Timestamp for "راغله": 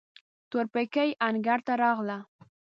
1.83-2.17